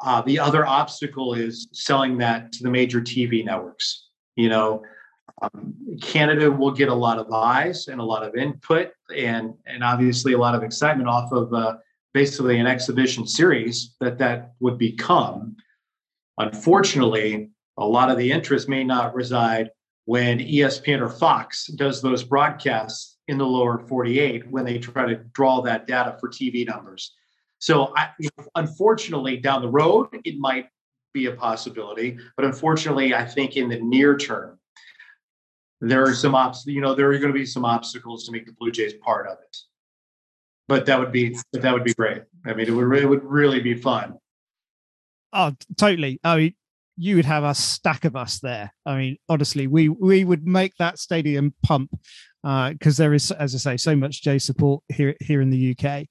[0.00, 4.08] Uh, the other obstacle is selling that to the major TV networks.
[4.36, 4.82] You know,
[5.42, 9.84] um, Canada will get a lot of eyes and a lot of input, and and
[9.84, 11.76] obviously a lot of excitement off of uh,
[12.14, 15.56] basically an exhibition series that that would become.
[16.38, 19.70] Unfortunately, a lot of the interest may not reside
[20.06, 25.16] when ESPN or Fox does those broadcasts in the lower 48 when they try to
[25.32, 27.14] draw that data for TV numbers.
[27.58, 28.10] So, I,
[28.54, 30.68] unfortunately, down the road, it might
[31.12, 34.58] be a possibility, but unfortunately, I think in the near term,
[35.80, 36.64] there are some obs.
[36.66, 39.26] You know, there are going to be some obstacles to make the Blue Jays part
[39.26, 39.56] of it.
[40.68, 42.22] But that would be but that would be great.
[42.44, 44.14] I mean, it would it would really be fun.
[45.32, 46.18] Oh, totally.
[46.24, 46.54] I mean,
[46.96, 48.72] you would have a stack of us there.
[48.84, 51.90] I mean, honestly, we we would make that stadium pump
[52.42, 55.76] because uh, there is, as I say, so much J support here here in the
[55.76, 56.06] UK.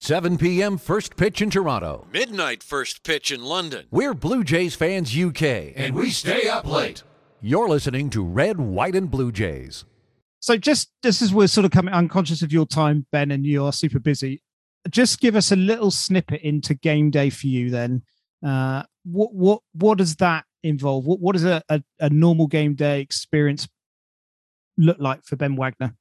[0.00, 0.78] 7 p.m.
[0.78, 2.06] first pitch in Toronto.
[2.12, 3.86] Midnight first pitch in London.
[3.90, 5.42] We're Blue Jays fans UK.
[5.74, 7.02] And we stay up late.
[7.40, 9.84] You're listening to Red, White, and Blue Jays.
[10.40, 13.64] So just this is we're sort of coming unconscious of your time, Ben, and you
[13.64, 14.42] are super busy.
[14.90, 18.02] Just give us a little snippet into game day for you then.
[18.44, 21.06] Uh, what what what does that involve?
[21.06, 23.68] What what does a, a, a normal game day experience
[24.76, 25.94] look like for Ben Wagner?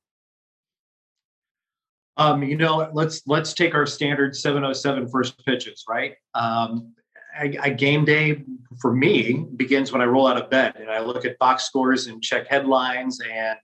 [2.18, 6.16] Um, you know, let's let's take our standard 707 first pitches, right?
[6.34, 6.96] Um,
[7.40, 8.44] a, a, game day
[8.80, 12.08] for me begins when I roll out of bed and I look at box scores
[12.08, 13.58] and check headlines and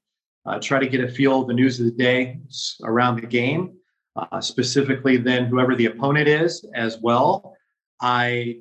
[0.45, 2.39] uh, try to get a feel of the news of the day
[2.83, 3.73] around the game,
[4.15, 7.55] uh, specifically then whoever the opponent is as well.
[8.01, 8.59] I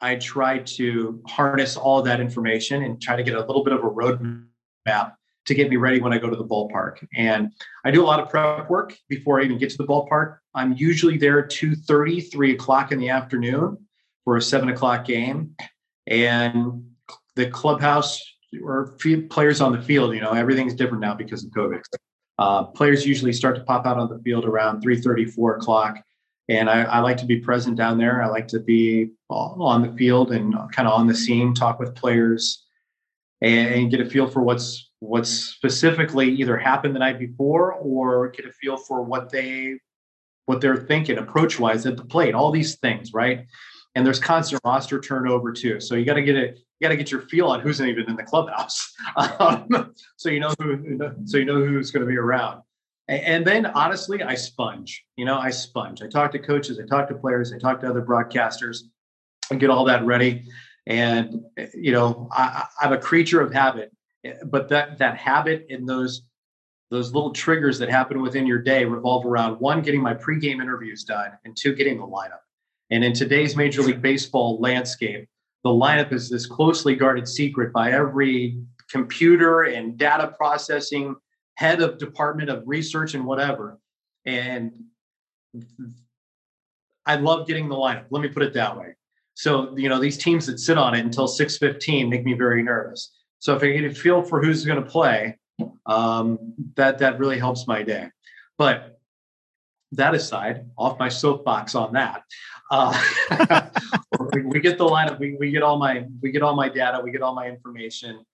[0.00, 3.80] I try to harness all that information and try to get a little bit of
[3.80, 5.14] a roadmap
[5.46, 7.06] to get me ready when I go to the ballpark.
[7.14, 7.52] And
[7.84, 10.38] I do a lot of prep work before I even get to the ballpark.
[10.54, 13.78] I'm usually there 2.30, 3 o'clock in the afternoon
[14.24, 15.54] for a 7 o'clock game.
[16.06, 16.84] And
[17.36, 18.20] the clubhouse
[18.62, 18.96] or
[19.30, 21.82] players on the field, you know, everything's different now because of COVID.
[22.38, 25.96] Uh, players usually start to pop out on the field around 3.30, 4 o'clock.
[26.48, 28.22] And I, I like to be present down there.
[28.22, 31.94] I like to be on the field and kind of on the scene, talk with
[31.94, 32.64] players,
[33.40, 38.46] and get a feel for what's what's specifically either happened the night before or get
[38.46, 39.78] a feel for what they
[40.46, 43.46] what they're thinking approach wise at the plate all these things right
[43.94, 45.80] and there's constant roster turnover too.
[45.80, 48.08] So you got to get it you got to get your feel on who's even
[48.08, 48.92] in the clubhouse.
[49.16, 52.62] Um, so you know who so you know who's going to be around.
[53.06, 56.02] And then honestly i sponge you know i sponge.
[56.02, 58.78] I talk to coaches i talk to players i talk to other broadcasters
[59.50, 60.44] and get all that ready.
[60.86, 63.92] And you know I, i'm a creature of habit
[64.44, 66.22] but that that habit and those
[66.90, 71.04] those little triggers that happen within your day revolve around one getting my pregame interviews
[71.04, 72.40] done and two getting the lineup
[72.90, 75.28] and in today's major league baseball landscape
[75.64, 78.58] the lineup is this closely guarded secret by every
[78.90, 81.16] computer and data processing
[81.56, 83.78] head of department of research and whatever.
[84.26, 84.72] And
[87.06, 88.94] i love getting the lineup let me put it that way.
[89.34, 93.12] So you know these teams that sit on it until 6.15 make me very nervous.
[93.38, 95.38] So if I get a feel for who's going to play,
[95.86, 98.08] um, that that really helps my day.
[98.58, 98.98] But
[99.92, 102.22] that aside, off my soapbox on that,
[102.70, 102.98] uh,
[104.32, 105.18] we, we, get the lineup.
[105.18, 107.00] We, we get all my we get all my data.
[107.02, 108.24] We get all my information.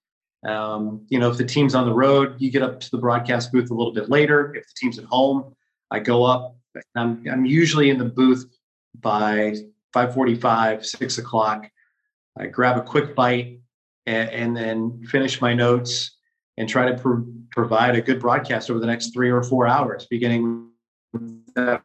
[0.47, 3.53] Um, you know, if the team's on the road, you get up to the broadcast
[3.53, 4.55] booth a little bit later.
[4.55, 5.55] If the team's at home,
[5.91, 6.57] I go up
[6.95, 8.47] I'm I'm usually in the booth
[9.01, 9.55] by
[9.95, 11.69] 5:45, six o'clock.
[12.39, 13.61] I grab a quick bite
[14.07, 16.17] and, and then finish my notes
[16.57, 20.07] and try to pro- provide a good broadcast over the next three or four hours,
[20.09, 20.69] beginning
[21.13, 21.83] with that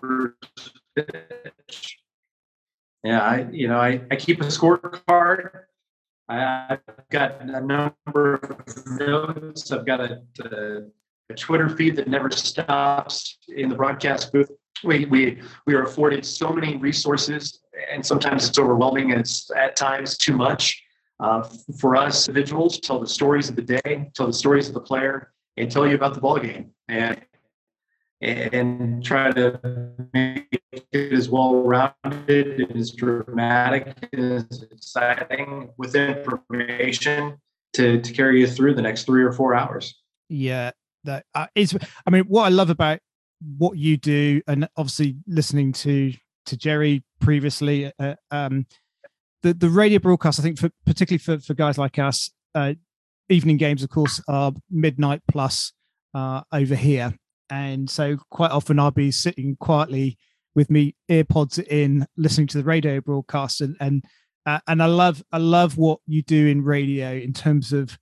[0.00, 0.72] first
[1.68, 1.98] pitch.
[3.04, 5.50] Yeah, I you know I, I keep a scorecard.
[6.28, 9.72] I've got a number of notes.
[9.72, 10.82] I've got a, a,
[11.30, 14.50] a Twitter feed that never stops in the broadcast booth.
[14.84, 17.60] We we we are afforded so many resources,
[17.90, 20.82] and sometimes it's overwhelming, and it's at times too much
[21.20, 21.48] uh,
[21.78, 22.74] for us individuals.
[22.76, 25.86] To tell the stories of the day, tell the stories of the player, and tell
[25.86, 27.20] you about the ball game, and
[28.20, 29.60] and try to
[30.12, 30.60] make
[30.92, 37.38] it as well rounded and as dramatic and as exciting with information
[37.74, 39.94] to, to carry you through the next three or four hours.
[40.28, 40.72] Yeah,
[41.04, 41.76] that uh, is.
[42.06, 43.00] I mean, what I love about
[43.56, 46.12] what you do, and obviously listening to
[46.46, 48.66] to Jerry previously, uh, um,
[49.42, 50.40] the the radio broadcast.
[50.40, 52.74] I think, for particularly for for guys like us, uh,
[53.28, 55.72] evening games, of course, are midnight plus
[56.14, 57.14] uh, over here,
[57.50, 60.18] and so quite often I'll be sitting quietly
[60.54, 64.04] with me earpods in, listening to the radio broadcast, and and
[64.46, 67.98] uh, and I love I love what you do in radio in terms of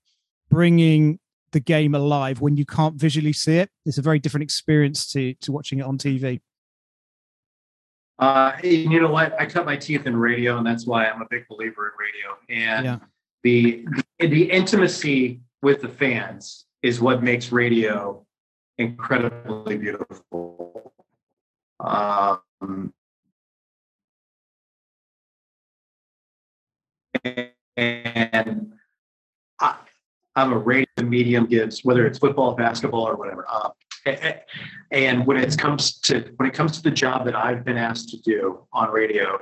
[0.48, 1.18] bringing
[1.52, 3.70] the game alive when you can't visually see it.
[3.84, 6.40] It's a very different experience to to watching it on TV.
[8.18, 9.38] Uh, you know what?
[9.38, 12.64] I cut my teeth in radio, and that's why I'm a big believer in radio.
[12.68, 12.98] And yeah.
[13.42, 13.86] the,
[14.18, 18.25] the the intimacy with the fans is what makes radio
[18.78, 20.92] incredibly beautiful.
[21.80, 22.92] Um,
[27.76, 28.72] and
[29.60, 29.76] I,
[30.34, 33.46] I'm a radio medium gives, whether it's football, basketball, or whatever.
[33.48, 33.70] Uh,
[34.90, 38.10] and when it comes to when it comes to the job that I've been asked
[38.10, 39.38] to do on radio,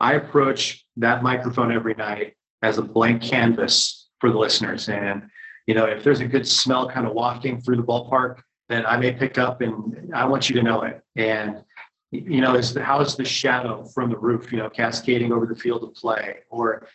[0.00, 4.88] I approach that microphone every night as a blank canvas for the listeners.
[4.88, 5.28] And
[5.66, 8.96] you know, if there's a good smell kind of wafting through the ballpark, that I
[8.96, 11.02] may pick up, and I want you to know it.
[11.16, 11.62] And
[12.10, 15.46] you know, is the, how is the shadow from the roof, you know, cascading over
[15.46, 16.86] the field of play, or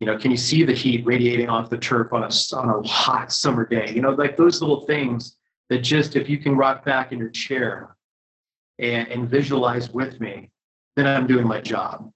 [0.00, 2.88] you know, can you see the heat radiating off the turf on a on a
[2.88, 3.92] hot summer day?
[3.94, 5.36] You know, like those little things
[5.68, 7.96] that just if you can rock back in your chair
[8.78, 10.50] and, and visualize with me,
[10.96, 12.10] then I'm doing my job.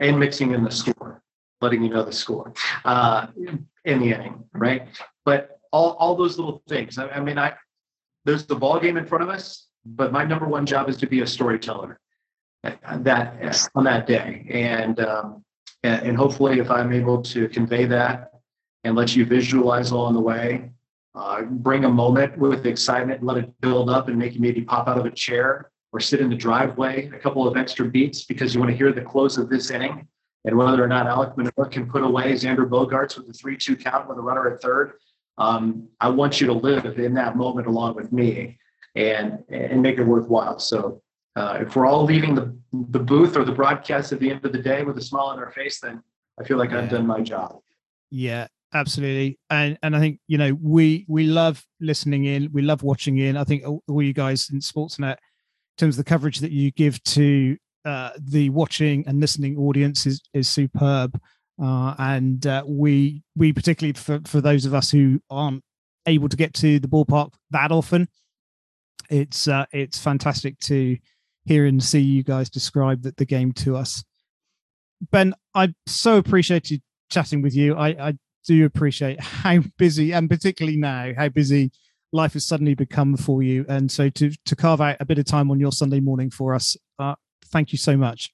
[0.00, 1.22] And mixing in the score,
[1.60, 2.52] letting you know the score
[2.84, 3.26] uh,
[3.84, 4.86] in the inning, right?
[5.24, 6.98] But all, all those little things.
[6.98, 7.54] I, I mean, I
[8.24, 11.06] there's the ball game in front of us, but my number one job is to
[11.06, 12.00] be a storyteller
[12.62, 15.44] that on that day, and um,
[15.84, 18.32] and hopefully, if I'm able to convey that
[18.84, 20.70] and let you visualize along the way,
[21.14, 24.88] uh, bring a moment with excitement, let it build up, and make you maybe pop
[24.88, 28.54] out of a chair or sit in the driveway a couple of extra beats because
[28.54, 30.06] you want to hear the close of this inning
[30.44, 33.76] and whether or not Alec Manoah can put away Xander Bogaerts with a 3 2
[33.76, 34.94] count with a runner at third
[35.38, 38.58] um, I want you to live in that moment along with me
[38.94, 40.58] and and make it worthwhile.
[40.58, 41.00] So
[41.36, 42.56] uh, if we're all leaving the
[42.90, 45.38] the booth or the broadcast at the end of the day with a smile on
[45.38, 46.02] our face, then
[46.38, 46.80] I feel like yeah.
[46.80, 47.60] I've done my job.
[48.10, 49.38] Yeah, absolutely.
[49.48, 53.36] And and I think you know we we love listening in, we love watching in.
[53.36, 57.02] I think all you guys in Sportsnet, in terms of the coverage that you give
[57.04, 61.20] to uh, the watching and listening audience is is superb.
[61.60, 65.62] Uh, and uh, we we particularly for, for those of us who aren't
[66.06, 68.08] able to get to the ballpark that often,
[69.10, 70.96] it's uh, it's fantastic to
[71.44, 74.04] hear and see you guys describe the, the game to us.
[75.10, 77.74] Ben, I so appreciated chatting with you.
[77.74, 81.70] I, I do appreciate how busy, and particularly now, how busy
[82.12, 83.64] life has suddenly become for you.
[83.68, 86.54] And so to to carve out a bit of time on your Sunday morning for
[86.54, 87.14] us, uh,
[87.46, 88.30] thank you so much.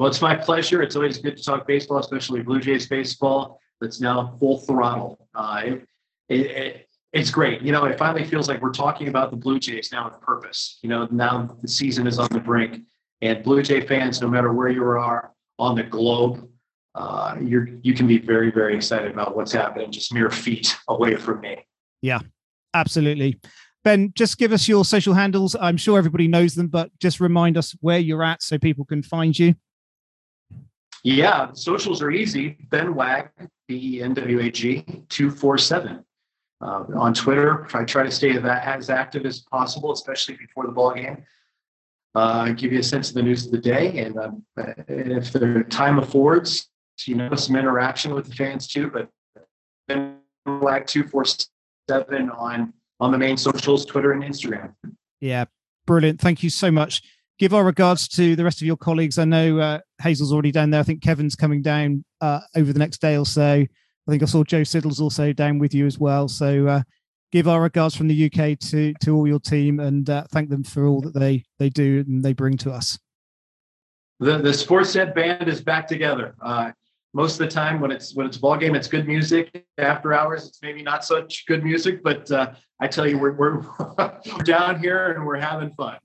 [0.00, 0.80] Well, it's my pleasure.
[0.80, 5.28] It's always good to talk baseball, especially Blue Jays baseball that's now full throttle.
[5.34, 5.86] Uh, it,
[6.30, 7.60] it, it, it's great.
[7.60, 10.78] You know, it finally feels like we're talking about the Blue Jays now with purpose.
[10.80, 12.80] You know, now the season is on the brink,
[13.20, 16.48] and Blue Jay fans, no matter where you are on the globe,
[16.94, 21.14] uh, you're you can be very very excited about what's happening just mere feet away
[21.16, 21.58] from me.
[22.00, 22.20] Yeah,
[22.72, 23.38] absolutely.
[23.84, 25.54] Ben, just give us your social handles.
[25.60, 29.02] I'm sure everybody knows them, but just remind us where you're at so people can
[29.02, 29.56] find you.
[31.02, 32.56] Yeah, socials are easy.
[32.70, 33.30] Ben Wag,
[33.68, 36.04] B E N W A G, 247.
[36.62, 40.92] Uh, on Twitter, I try to stay as active as possible, especially before the ball
[40.92, 41.24] game.
[42.14, 44.44] Uh, give you a sense of the news of the day, and, um,
[44.88, 46.68] if the time affords,
[47.06, 48.90] you know, some interaction with the fans too.
[48.90, 49.08] But
[49.88, 51.24] Ben Wag two four
[51.88, 54.74] seven on on the main socials, Twitter and Instagram.
[55.20, 55.46] Yeah,
[55.90, 56.20] Brilliant.
[56.20, 57.02] Thank you so much.
[57.40, 59.18] Give our regards to the rest of your colleagues.
[59.18, 60.80] I know uh, Hazel's already down there.
[60.80, 63.42] I think Kevin's coming down uh, over the next day or so.
[63.42, 66.28] I think I saw Joe Siddall's also down with you as well.
[66.28, 66.82] So uh,
[67.32, 70.62] give our regards from the UK to to all your team and uh, thank them
[70.62, 72.98] for all that they they do and they bring to us.
[74.18, 76.34] The the Sportsnet band is back together.
[76.42, 76.72] Uh,
[77.14, 79.64] most of the time, when it's when it's ball game, it's good music.
[79.78, 82.02] After hours, it's maybe not such good music.
[82.02, 83.64] But uh, I tell you, we're we're
[84.44, 85.96] down here and we're having fun.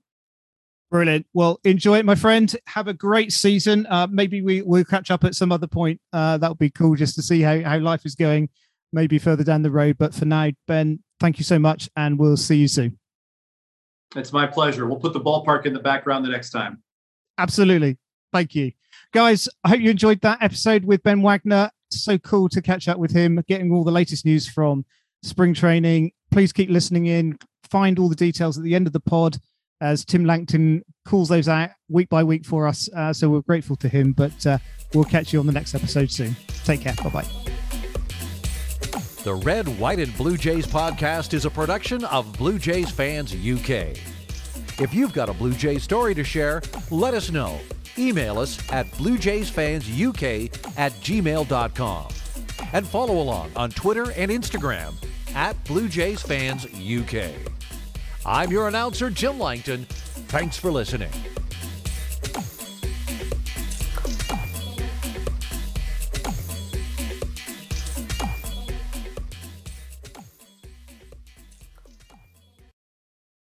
[0.90, 1.26] Brilliant.
[1.34, 2.54] Well, enjoy it, my friend.
[2.66, 3.86] Have a great season.
[3.90, 6.00] Uh, maybe we we'll catch up at some other point.
[6.12, 8.48] Uh, that would be cool just to see how, how life is going,
[8.92, 9.96] maybe further down the road.
[9.98, 12.98] But for now, Ben, thank you so much, and we'll see you soon.
[14.14, 14.86] It's my pleasure.
[14.86, 16.82] We'll put the ballpark in the background the next time.
[17.36, 17.98] Absolutely.
[18.32, 18.72] Thank you.
[19.12, 21.70] Guys, I hope you enjoyed that episode with Ben Wagner.
[21.90, 24.84] So cool to catch up with him, getting all the latest news from
[25.22, 26.12] spring training.
[26.30, 27.38] Please keep listening in.
[27.70, 29.38] Find all the details at the end of the pod
[29.80, 32.88] as Tim Langton calls those out week by week for us.
[32.94, 34.58] Uh, so we're grateful to him, but uh,
[34.94, 36.36] we'll catch you on the next episode soon.
[36.64, 36.94] Take care.
[37.02, 37.26] Bye bye.
[39.24, 43.96] The Red, White, and Blue Jays podcast is a production of Blue Jays Fans UK.
[44.78, 47.58] If you've got a Blue Jays story to share, let us know.
[47.98, 52.08] Email us at bluejaysfansuk at gmail.com.
[52.72, 54.94] And follow along on Twitter and Instagram
[55.34, 57.55] at Blue Jays Fans UK.
[58.26, 59.84] I'm your announcer, Jim Langton.
[59.84, 61.10] Thanks for listening.